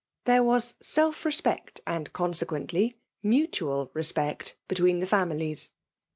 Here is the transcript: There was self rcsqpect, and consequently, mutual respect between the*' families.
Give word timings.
There 0.25 0.41
was 0.43 0.73
self 0.79 1.21
rcsqpect, 1.23 1.81
and 1.85 2.11
consequently, 2.11 2.97
mutual 3.21 3.91
respect 3.93 4.55
between 4.67 4.99
the*' 4.99 5.05
families. 5.05 5.73